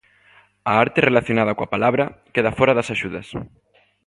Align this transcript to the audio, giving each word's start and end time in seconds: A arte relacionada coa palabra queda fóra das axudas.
A 0.71 0.73
arte 0.83 0.99
relacionada 1.09 1.55
coa 1.57 1.71
palabra 1.75 2.05
queda 2.33 2.55
fóra 2.57 2.77
das 2.77 2.91
axudas. 2.95 3.27